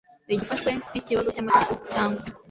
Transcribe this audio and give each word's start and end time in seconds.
igifashwe 0.33 0.69
nk 0.77 0.83
ikibazo 0.99 1.27
cy 1.35 1.41
amategeko 1.43 1.83
cyangwa 1.93 2.21